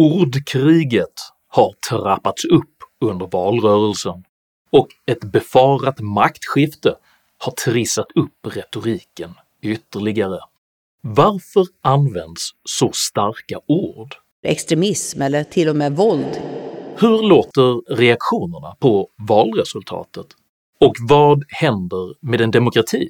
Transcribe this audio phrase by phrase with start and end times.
[0.00, 4.24] Ordkriget har trappats upp under valrörelsen
[4.70, 6.94] och ett befarat maktskifte
[7.38, 10.38] har trissat upp retoriken ytterligare.
[11.00, 14.14] Varför används så starka ord?
[14.42, 16.42] Extremism eller till och med våld.
[16.96, 20.26] Hur låter reaktionerna på valresultatet?
[20.80, 23.08] Och vad händer med en demokrati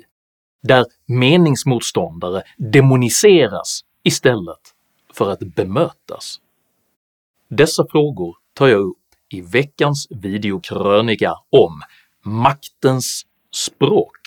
[0.63, 4.75] där meningsmotståndare demoniseras istället
[5.13, 6.41] för att bemötas?
[7.53, 8.97] Dessa frågor tar jag upp
[9.29, 11.81] i veckans videokrönika om
[12.25, 13.23] “Maktens
[13.55, 14.19] språk”.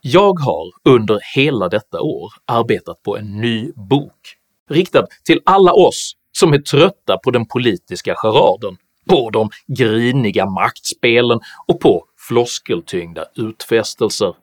[0.00, 4.36] Jag har under hela detta år arbetat på en ny bok
[4.70, 8.76] riktad till alla oss som är trötta på den politiska charaden,
[9.08, 14.34] på de griniga maktspelen och på floskeltyngda utfästelser.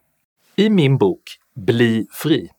[0.55, 1.23] I min bok
[1.55, 2.49] “Bli fri”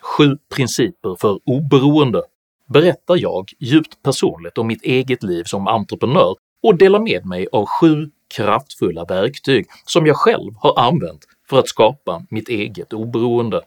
[0.00, 2.22] Sju principer för oberoende
[2.66, 7.66] berättar jag djupt personligt om mitt eget liv som entreprenör och delar med mig av
[7.66, 13.60] sju kraftfulla verktyg som jag själv har använt för att skapa mitt eget oberoende.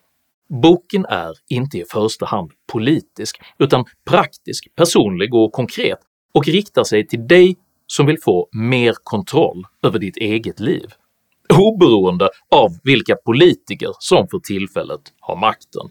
[0.49, 5.99] Boken är inte i första hand politisk utan praktisk, personlig och konkret
[6.33, 10.87] och riktar sig till dig som vill få mer kontroll över ditt eget liv,
[11.53, 15.89] oberoende av vilka politiker som för tillfället har makten.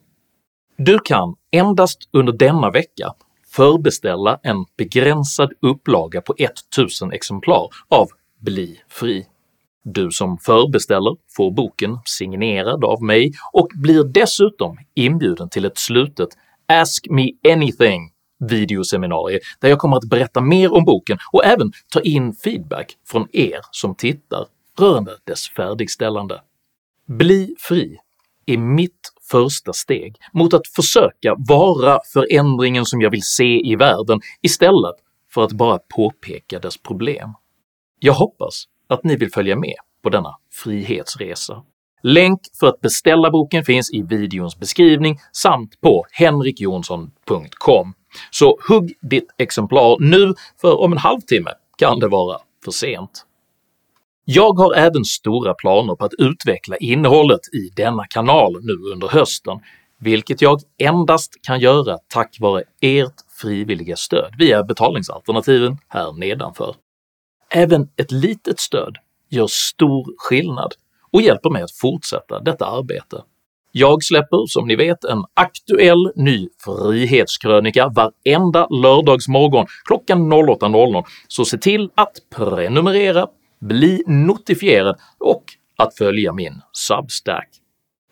[0.81, 3.15] Du kan endast under denna vecka
[3.47, 8.09] förbeställa en begränsad upplaga på 1000 exemplar av
[8.41, 9.27] “Bli fri”.
[9.85, 16.29] Du som förbeställer får boken signerad av mig och blir dessutom inbjuden till ett slutet
[16.69, 22.01] “Ask me anything” videoseminarium där jag kommer att berätta mer om boken och även ta
[22.01, 24.47] in feedback från er som tittar
[24.79, 26.41] rörande dess färdigställande.
[27.07, 27.99] Bli fri
[28.47, 34.21] är mitt första steg mot att försöka vara förändringen som jag vill se i världen
[34.43, 34.95] istället
[35.35, 37.35] för att bara påpeka dess problem.
[37.99, 41.63] Jag hoppas att ni vill följa med på denna frihetsresa.
[42.03, 47.95] Länk för att beställa boken finns i videons beskrivning samt på henrikjonsson.com,
[48.31, 53.25] så hugg ditt exemplar nu för om en halvtimme kan det vara för sent.
[54.31, 59.59] Jag har även stora planer på att utveckla innehållet i denna kanal nu under hösten,
[60.01, 66.75] vilket jag endast kan göra tack vare ert frivilliga stöd via betalningsalternativen här nedanför.
[67.51, 68.97] Även ett litet stöd
[69.31, 70.75] gör stor skillnad
[71.13, 73.23] och hjälper mig att fortsätta detta arbete.
[73.73, 81.59] Jag släpper som ni vet en aktuell ny frihetskrönika varenda lördagsmorgon klockan 08.00 så se
[81.59, 83.27] till att prenumerera
[83.59, 85.45] bli notifierad och
[85.77, 87.49] att följa min Substack.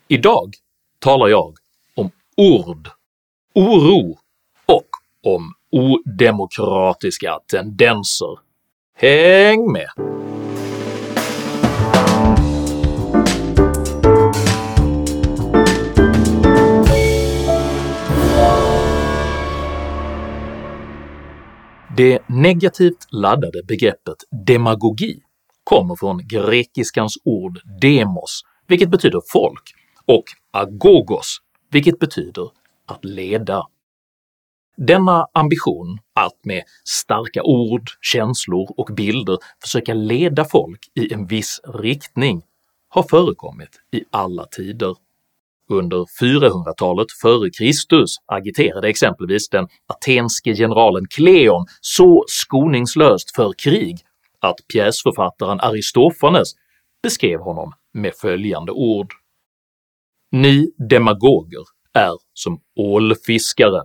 [0.09, 0.55] Idag
[0.99, 1.55] talar jag
[1.95, 2.89] om ord,
[3.55, 4.19] oro
[4.67, 4.89] och
[5.23, 8.39] om odemokratiska tendenser.
[8.95, 9.89] Häng med!
[21.97, 25.21] Det negativt laddade begreppet demagogi
[25.71, 29.63] kommer från grekiskans ord demos, vilket betyder folk,
[30.07, 31.39] och agogos,
[31.71, 32.51] vilket betyder
[32.87, 33.63] att leda.
[34.77, 41.61] Denna ambition att med starka ord, känslor och bilder försöka leda folk i en viss
[41.65, 42.43] riktning
[42.89, 44.95] har förekommit i alla tider.
[45.71, 54.06] Under 400-talet före Kristus agiterade exempelvis den atenske generalen Kleon så skoningslöst för krig
[54.49, 56.53] att pjäsförfattaren Aristofanes
[57.03, 59.13] beskrev honom med följande ord.
[60.33, 61.65] “Ni demagoger
[61.95, 63.83] är som ålfiskare,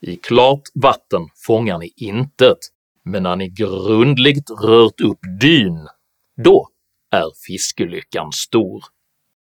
[0.00, 2.58] i klart vatten fångar ni intet,
[3.04, 5.88] men när ni grundligt rört upp dyn,
[6.44, 6.68] då
[7.10, 8.84] är fiskelyckan stor.”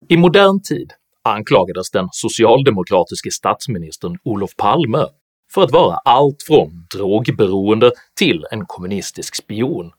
[0.10, 0.94] I modern tid
[1.24, 5.06] anklagades den socialdemokratiske statsministern Olof Palme
[5.54, 9.92] för att vara allt från drogberoende till en kommunistisk spion,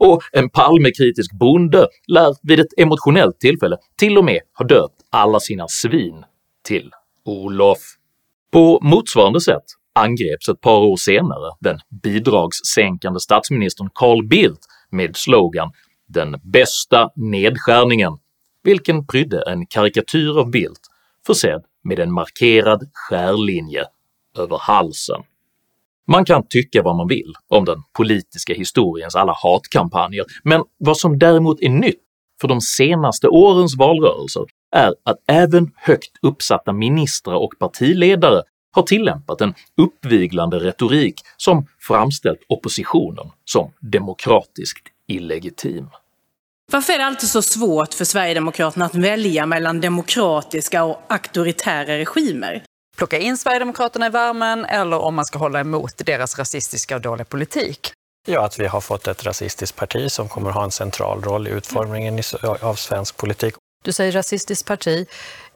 [0.00, 5.40] och en Palmekritisk bonde lär vid ett emotionellt tillfälle till och med ha döpt alla
[5.40, 6.24] sina svin
[6.64, 6.90] till
[7.24, 7.78] Olof.
[8.52, 9.64] På motsvarande sätt
[9.94, 14.60] angreps ett par år senare den bidragssänkande statsministern Carl Bildt
[14.90, 15.72] med slogan
[16.08, 18.12] “den bästa nedskärningen”
[18.62, 20.80] vilken prydde en karikatyr av Bildt
[21.26, 23.84] försedd med en markerad skärlinje
[24.38, 25.22] över halsen.
[26.12, 31.18] Man kan tycka vad man vill om den politiska historiens alla hatkampanjer, men vad som
[31.18, 32.00] däremot är nytt
[32.40, 34.42] för de senaste årens valrörelser
[34.76, 38.42] är att även högt uppsatta ministrar och partiledare
[38.72, 45.86] har tillämpat en uppviglande retorik som framställt oppositionen som demokratiskt illegitim.
[46.72, 52.64] Varför är det alltid så svårt för Sverigedemokraterna att välja mellan demokratiska och auktoritära regimer?
[53.00, 57.24] Plocka in Sverigedemokraterna i värmen eller om man ska hålla emot deras rasistiska och dåliga
[57.24, 57.92] politik?
[58.26, 61.50] Ja, att vi har fått ett rasistiskt parti som kommer ha en central roll i
[61.50, 62.20] utformningen
[62.60, 63.54] av svensk politik.
[63.84, 65.06] Du säger rasistiskt parti.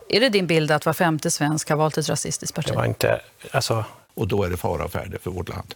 [0.08, 2.70] Är det din bild att var femte svensk har valt ett rasistiskt parti?
[2.70, 3.20] Det var inte,
[3.50, 3.85] alltså...
[4.14, 5.75] Och då är det fara och färde för vårt land.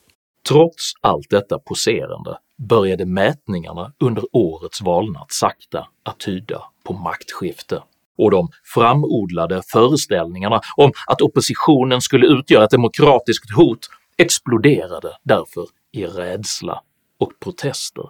[0.48, 2.38] Trots allt detta poserande
[2.68, 7.82] började mätningarna under årets valnatt sakta att tyda på maktskifte
[8.18, 16.06] och de framodlade föreställningarna om att oppositionen skulle utgöra ett demokratiskt hot exploderade därför i
[16.06, 16.82] rädsla
[17.18, 18.04] och protester.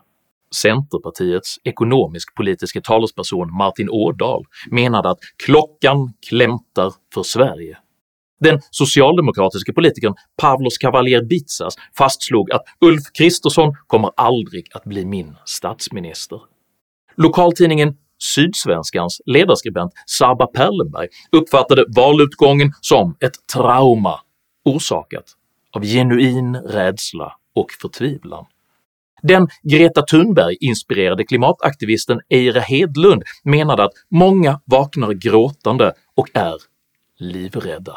[0.55, 7.79] Centerpartiets ekonomisk-politiske talesperson Martin Ådahl menade att “klockan klämtar för Sverige”
[8.41, 16.41] Den socialdemokratiske politikern Pavlos Cavalier-Bitsas fastslog att “Ulf Kristersson kommer aldrig att bli min statsminister”.
[17.17, 24.21] Lokaltidningen Sydsvenskans ledarskribent Saba Perlenberg uppfattade valutgången som ett trauma
[24.65, 25.25] orsakat
[25.73, 28.47] av genuin rädsla och förtvivlan.
[29.23, 36.57] Den Greta Thunberg-inspirerade klimataktivisten Eira Hedlund menade att “många vaknar gråtande och är
[37.19, 37.97] livrädda”.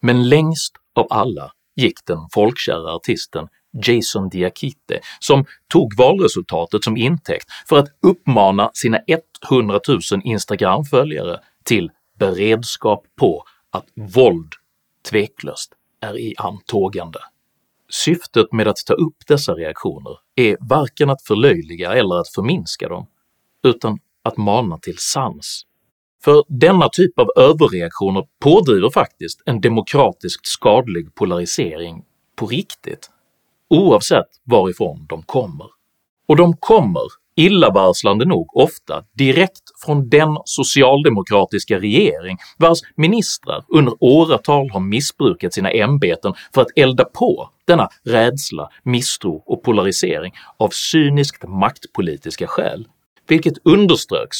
[0.00, 3.48] Men längst av alla gick den folkkära artisten
[3.86, 8.98] Jason Diakite som tog valresultatet som intäkt för att uppmana sina
[9.50, 14.52] 100 000 instagram-följare till beredskap på att våld
[15.10, 17.18] tveklöst är i antågande.
[17.90, 23.06] Syftet med att ta upp dessa reaktioner är varken att förlöjliga eller att förminska dem,
[23.62, 25.66] utan att mana till sans
[26.24, 32.04] för denna typ av överreaktioner pådriver faktiskt en demokratiskt skadlig polarisering
[32.36, 33.10] på riktigt,
[33.70, 35.66] oavsett varifrån de kommer.
[36.28, 37.02] Och de kommer,
[37.36, 45.70] illavarslande nog, ofta direkt från den socialdemokratiska regering vars ministrar under åratal har missbrukat sina
[45.70, 52.88] ämbeten för att elda på denna rädsla, misstro och polarisering av cyniskt maktpolitiska skäl,
[53.28, 54.36] vilket underströks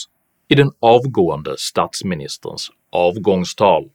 [0.49, 3.91] i den avgående statsministerns avgångstal.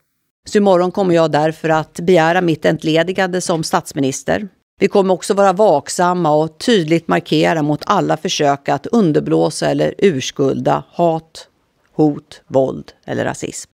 [0.47, 4.47] Så imorgon kommer jag därför att begära mitt entledigande som statsminister.
[4.79, 10.83] Vi kommer också vara vaksamma och tydligt markera mot alla försök att underblåsa eller urskulda
[10.91, 11.47] hat,
[11.93, 13.69] hot, våld eller rasism.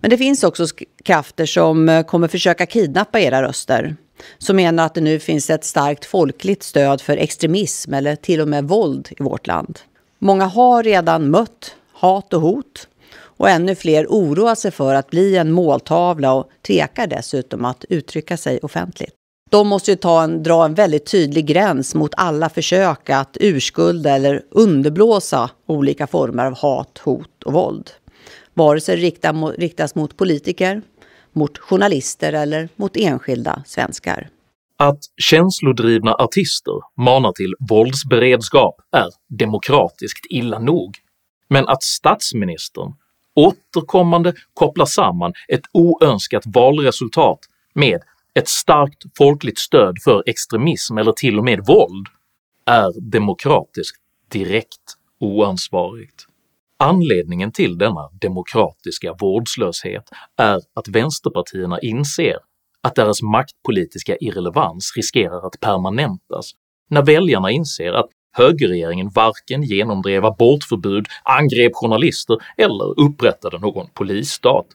[0.00, 0.66] Men det finns också
[1.04, 3.96] krafter som eh, kommer försöka kidnappa era röster,
[4.38, 8.48] som menar att det nu finns ett starkt folkligt stöd för extremism eller till och
[8.48, 9.80] med våld i vårt land.
[10.18, 12.88] Många har redan mött hat och hot.
[13.36, 18.36] Och ännu fler oroar sig för att bli en måltavla och tvekar dessutom att uttrycka
[18.36, 19.14] sig offentligt.
[19.54, 24.10] De måste ju ta en, dra en väldigt tydlig gräns mot alla försök att urskulda
[24.10, 27.90] eller underblåsa olika former av hat, hot och våld.
[28.54, 30.82] Vare sig det riktas mot politiker,
[31.32, 34.28] mot journalister eller mot enskilda svenskar.
[34.78, 39.08] Att känslodrivna artister manar till våldsberedskap är
[39.38, 40.96] demokratiskt illa nog,
[41.48, 42.92] men att statsministern
[43.34, 47.38] återkommande kopplar samman ett oönskat valresultat
[47.74, 48.00] med
[48.34, 52.06] ett starkt folkligt stöd för extremism eller till och med våld
[52.66, 54.00] är demokratiskt
[54.32, 56.26] direkt oansvarigt.
[56.78, 60.04] Anledningen till denna demokratiska vårdslöshet
[60.36, 62.36] är att vänsterpartierna inser
[62.82, 66.50] att deras maktpolitiska irrelevans riskerar att permanentas
[66.90, 74.66] när väljarna inser att högerregeringen varken genomdrev abortförbud, angrep journalister eller upprättade någon polisstat,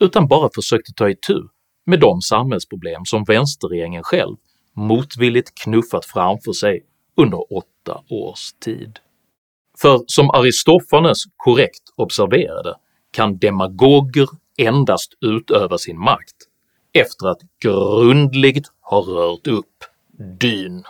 [0.00, 1.42] utan bara försökte ta itu
[1.86, 4.36] med de samhällsproblem som vänsterregeringen själv
[4.76, 6.84] motvilligt knuffat framför sig
[7.16, 8.98] under åtta års tid.
[9.78, 12.74] För som Aristofanes korrekt observerade
[13.10, 16.36] kan demagoger endast utöva sin makt
[16.92, 19.84] efter att grundligt ha rört upp
[20.40, 20.84] dyn.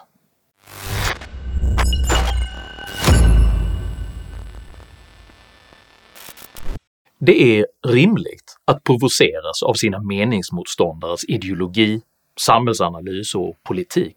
[7.26, 12.00] Det är rimligt att provoceras av sina meningsmotståndares ideologi,
[12.41, 14.17] samhällsanalys och politik.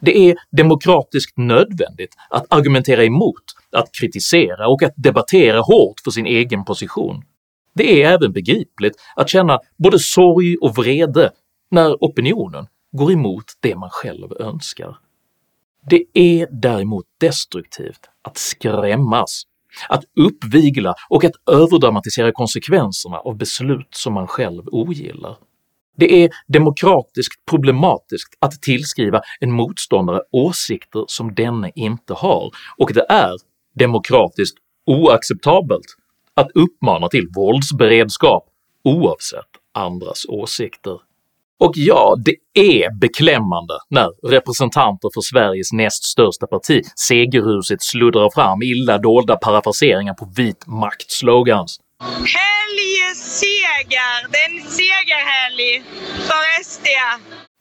[0.00, 3.42] Det är demokratiskt nödvändigt att argumentera emot,
[3.72, 7.22] att kritisera och att debattera hårt för sin egen position.
[7.74, 11.30] Det är även begripligt att känna både sorg och vrede
[11.70, 14.96] när opinionen går emot det man själv önskar.
[15.90, 19.46] Det är däremot destruktivt att skrämmas
[19.88, 25.36] att uppvigla och att överdramatisera konsekvenserna av beslut som man själv ogillar.
[25.96, 33.06] Det är demokratiskt problematiskt att tillskriva en motståndare åsikter som denne inte har, och det
[33.08, 33.34] är
[33.74, 35.86] demokratiskt oacceptabelt
[36.34, 38.46] att uppmana till våldsberedskap
[38.84, 40.98] oavsett andras åsikter.
[41.60, 48.62] Och ja, det är beklämmande när representanter för Sveriges näst största parti segerhuset sluddrar fram
[48.62, 51.78] illa dolda parafraseringar på vit makt-slogans.
[52.40, 54.32] Helgseger!
[54.32, 55.82] Det är en segerhelg
[56.28, 56.86] för SD!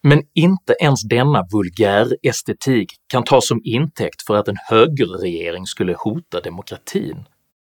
[0.03, 6.41] Men inte ens denna vulgärestetik kan tas som intäkt för att en högerregering skulle hota
[6.41, 7.25] demokratin,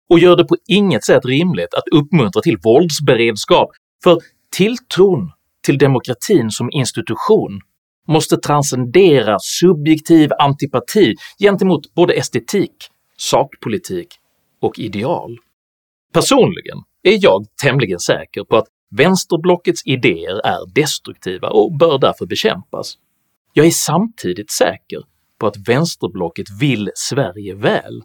[0.09, 3.69] och gör det på inget sätt rimligt att uppmuntra till våldsberedskap,
[4.03, 4.19] för
[4.55, 5.31] tilltron
[5.63, 7.59] till demokratin som institution
[8.07, 12.73] måste transcendera subjektiv antipati gentemot både estetik,
[13.17, 14.07] sakpolitik
[14.61, 15.37] och ideal.
[16.13, 18.67] Personligen är jag tämligen säker på att
[18.97, 22.97] vänsterblockets idéer är destruktiva och bör därför bekämpas.
[23.53, 25.03] Jag är samtidigt säker
[25.39, 28.03] på att vänsterblocket vill Sverige väl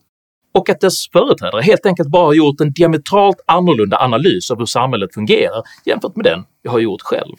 [0.54, 5.14] och att dess företrädare helt enkelt bara gjort en diametralt annorlunda analys av hur samhället
[5.14, 7.36] fungerar jämfört med den jag har gjort själv.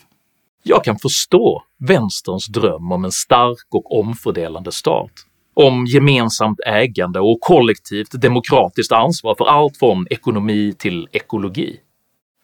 [0.64, 5.12] Jag kan förstå vänsterns dröm om en stark och omfördelande stat,
[5.54, 11.80] om gemensamt ägande och kollektivt demokratiskt ansvar för allt från ekonomi till ekologi.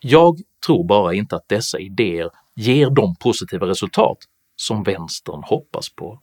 [0.01, 4.17] Jag tror bara inte att dessa idéer ger de positiva resultat
[4.55, 6.19] som vänstern hoppas på.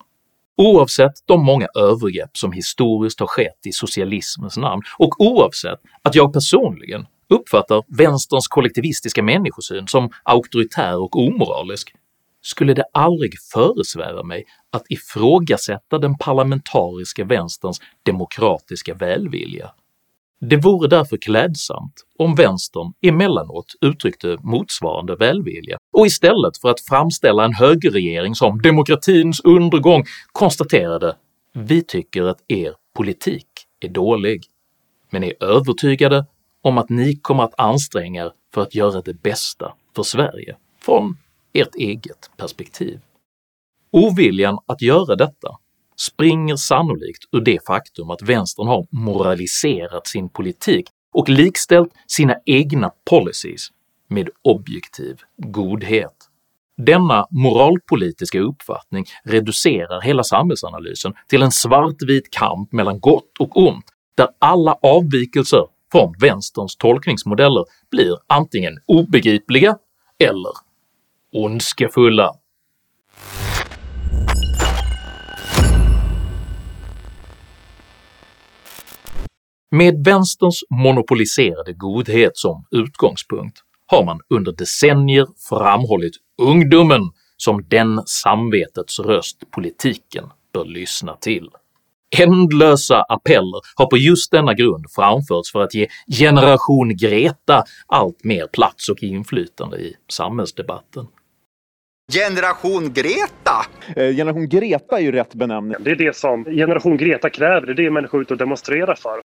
[0.56, 6.32] Oavsett de många övergrepp som historiskt har skett i socialismens namn, och oavsett att jag
[6.32, 11.94] personligen uppfattar vänsterns kollektivistiska människosyn som auktoritär och omoralisk,
[12.42, 19.70] skulle det aldrig föresväva mig att ifrågasätta den parlamentariska vänsterns demokratiska välvilja.
[20.40, 27.44] Det vore därför klädsamt om vänstern emellanåt uttryckte motsvarande välvilja och istället för att framställa
[27.44, 31.16] en högerregering som “demokratins undergång” konstaterade
[31.54, 33.46] “Vi tycker att er politik
[33.80, 34.44] är dålig,
[35.10, 36.26] men är övertygade
[36.62, 41.16] om att ni kommer att anstränga er för att göra det bästa för Sverige från
[41.52, 43.00] ert eget perspektiv.
[43.90, 45.48] Oviljan att göra detta
[45.96, 52.90] springer sannolikt ur det faktum att vänstern har moraliserat sin politik och likställt sina egna
[53.10, 53.68] policies
[54.08, 56.28] med objektiv godhet.
[56.76, 63.84] Denna moralpolitiska uppfattning reducerar hela samhällsanalysen till en svartvit kamp mellan gott och ont,
[64.16, 69.76] där alla avvikelser från vänsterns tolkningsmodeller blir antingen obegripliga
[70.18, 70.52] eller
[71.32, 72.30] ondskefulla.
[79.70, 87.00] Med vänsterns monopoliserade godhet som utgångspunkt har man under decennier framhållit ungdomen
[87.36, 91.50] som den samvetets röst politiken bör lyssna till.
[92.20, 95.86] Ändlösa appeller har på just denna grund framförts för att ge
[96.18, 101.06] “generation Greta” allt mer plats och inflytande i samhällsdebatten.
[102.12, 103.66] Generation Greta!
[103.96, 105.76] Eh, Generation Greta är ju rätt benämning.
[105.80, 109.20] Det är det som Generation Greta kräver, det är det människor ute och demonstrerar för.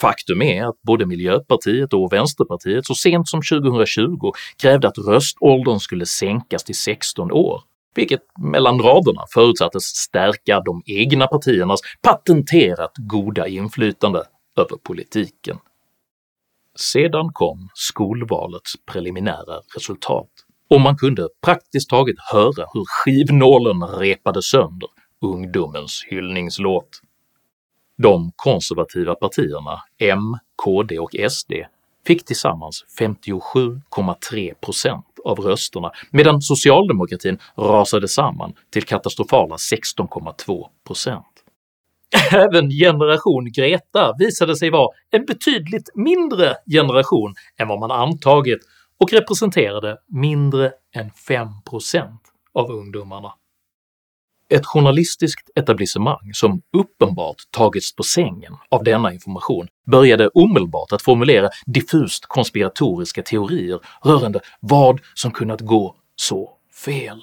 [0.00, 4.32] Faktum är att både Miljöpartiet och Vänsterpartiet så sent som 2020
[4.62, 7.62] krävde att röståldern skulle sänkas till 16 år,
[7.96, 14.24] vilket mellan raderna förutsattes stärka de egna partiernas patenterat goda inflytande
[14.56, 15.58] över politiken.
[16.76, 20.28] Sedan kom skolvalets preliminära resultat,
[20.70, 24.88] och man kunde praktiskt taget höra hur skivnålen repade sönder
[25.22, 27.00] ungdomens hyllningslåt.
[27.98, 31.52] De konservativa partierna M, KD och SD
[32.06, 41.22] fick tillsammans 57,3 procent av rösterna medan socialdemokratin rasade samman till katastrofala 16,2%.
[42.32, 48.60] Även generation Greta visade sig vara en betydligt mindre generation än vad man antagit
[49.00, 52.18] och representerade mindre än 5%
[52.54, 53.32] av ungdomarna.
[54.54, 61.48] Ett journalistiskt etablissemang som uppenbart tagits på sängen av denna information började omedelbart att formulera
[61.66, 66.50] diffust konspiratoriska teorier rörande vad som kunnat gå så
[66.84, 67.22] fel.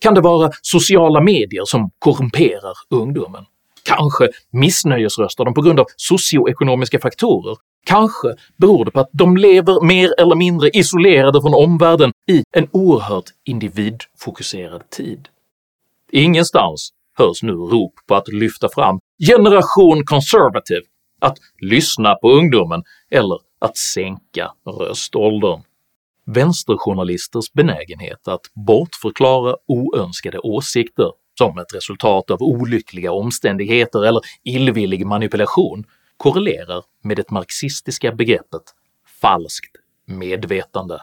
[0.00, 3.44] Kan det vara sociala medier som korrumperar ungdomen?
[3.82, 7.56] Kanske missnöjesröstar de på grund av socioekonomiska faktorer?
[7.86, 12.68] Kanske beror det på att de lever mer eller mindre isolerade från omvärlden i en
[12.72, 15.28] oerhört individfokuserad tid?
[16.12, 18.98] Ingenstans hörs nu rop på att lyfta fram
[19.28, 20.82] “generation conservative”,
[21.20, 25.62] att lyssna på ungdomen eller att sänka röståldern.
[26.26, 35.84] vänsterjournalisters benägenhet att bortförklara oönskade åsikter som ett resultat av olyckliga omständigheter eller illvillig manipulation
[36.16, 38.62] korrelerar med det marxistiska begreppet
[39.20, 40.98] “falskt medvetande”.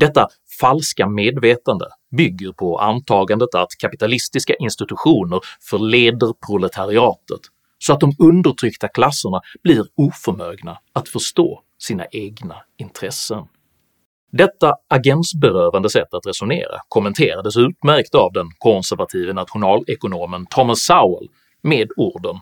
[0.00, 0.28] Detta
[0.60, 1.84] falska medvetande
[2.16, 5.40] bygger på antagandet att kapitalistiska institutioner
[5.70, 7.40] förleder proletariatet
[7.78, 13.44] så att de undertryckta klasserna blir oförmögna att förstå sina egna intressen.
[14.32, 21.28] Detta agensberövande sätt att resonera kommenterades utmärkt av den konservative nationalekonomen Thomas Sowell
[21.62, 22.36] med orden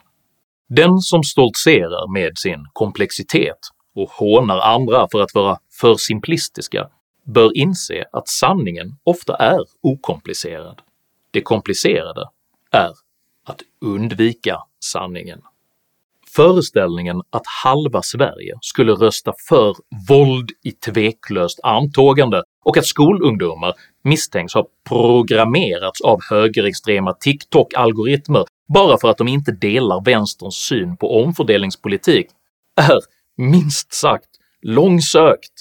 [0.68, 3.58] “Den som stoltserar med sin komplexitet
[3.94, 6.88] och hånar andra för att vara för simplistiska
[7.26, 10.80] bör inse att sanningen ofta är okomplicerad.
[11.30, 12.28] Det komplicerade
[12.71, 12.92] är
[13.45, 15.40] att undvika sanningen.
[16.37, 19.76] Föreställningen att halva Sverige skulle rösta för
[20.09, 29.09] våld i tveklöst antågande och att skolungdomar misstänks ha programmerats av högerextrema TikTok-algoritmer bara för
[29.09, 32.26] att de inte delar vänsterns syn på omfördelningspolitik
[32.76, 32.99] är
[33.37, 34.28] minst sagt
[34.62, 35.55] långsökt.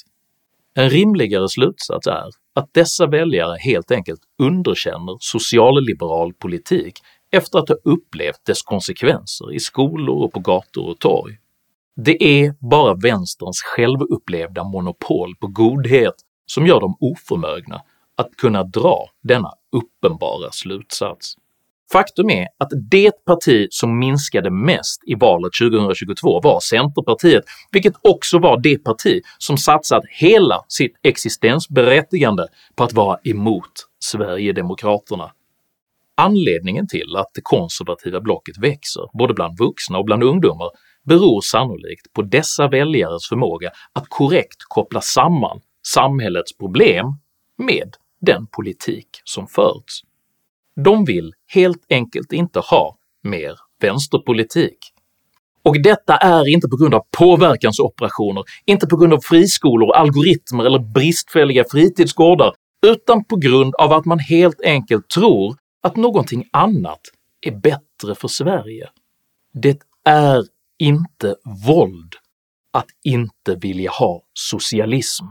[0.78, 7.00] En rimligare slutsats är att dessa väljare helt enkelt underkänner socialliberal politik
[7.32, 11.38] efter att ha upplevt dess konsekvenser i skolor och på gator och torg.
[11.96, 16.16] Det är bara vänsterns självupplevda monopol på godhet
[16.46, 17.82] som gör dem oförmögna
[18.18, 21.36] att kunna dra denna uppenbara slutsats.
[21.92, 28.40] Faktum är att det parti som minskade mest i valet 2022 var Centerpartiet, vilket också
[28.40, 35.32] var det parti som satsat hela sitt existensberättigande på att vara emot Sverigedemokraterna.
[36.18, 40.70] Anledningen till att det konservativa blocket växer, både bland vuxna och bland ungdomar,
[41.04, 47.06] beror sannolikt på dessa väljares förmåga att korrekt koppla samman samhällets problem
[47.58, 50.02] med den politik som förts.
[50.84, 54.78] De vill helt enkelt inte ha mer vänsterpolitik.
[55.64, 60.80] Och detta är inte på grund av påverkansoperationer, inte på grund av friskolor, algoritmer eller
[60.80, 62.54] bristfälliga fritidsgårdar,
[62.88, 67.02] utan på grund av att man helt enkelt tror att någonting annat
[67.42, 68.90] är bättre för Sverige.
[69.54, 70.44] Det är
[70.80, 71.36] inte
[71.68, 72.14] våld
[72.72, 75.26] att inte vilja ha socialism.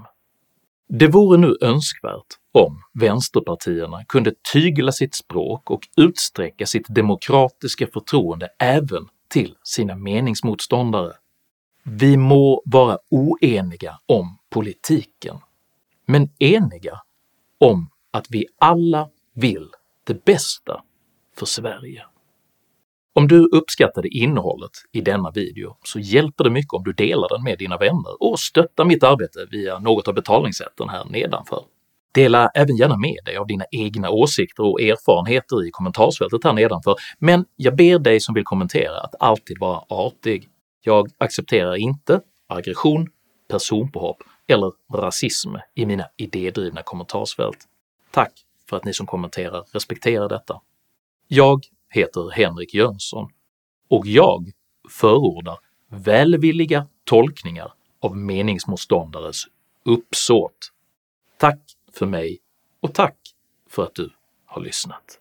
[0.89, 8.49] Det vore nu önskvärt om vänsterpartierna kunde tygla sitt språk och utsträcka sitt demokratiska förtroende
[8.59, 11.13] även till sina meningsmotståndare.
[11.85, 15.37] Vi må vara oeniga om politiken,
[16.07, 17.01] men eniga
[17.61, 19.69] om att vi alla vill
[20.05, 20.83] det bästa
[21.37, 22.05] för Sverige.
[23.17, 27.43] Om du uppskattade innehållet i denna video så hjälper det mycket om du delar den
[27.43, 31.65] med dina vänner och stöttar mitt arbete via något av betalningssätten här nedanför.
[32.15, 36.95] Dela även gärna med dig av dina egna åsikter och erfarenheter i kommentarsfältet här nedanför,
[37.19, 40.49] men jag ber dig som vill kommentera att alltid vara artig.
[40.85, 43.09] Jag accepterar inte aggression,
[43.51, 47.59] personpåhopp eller rasism i mina idédrivna kommentarsfält.
[48.11, 48.33] Tack
[48.69, 50.61] för att ni som kommenterar respekterar detta.
[51.29, 51.61] Jag
[51.95, 53.31] heter Henrik Jönsson
[53.89, 54.53] och jag
[54.91, 59.45] förordar välvilliga tolkningar av meningsmotståndares
[59.85, 60.73] uppsåt.
[61.39, 61.61] Tack
[61.93, 62.39] för mig
[62.81, 63.19] och tack
[63.71, 64.11] för att du
[64.45, 65.21] har lyssnat.